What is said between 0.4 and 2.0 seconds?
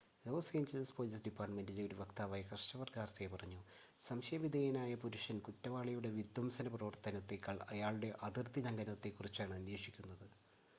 Angeles police ഡിപ്പാർട്ടുമെന്റിലെ ഒരു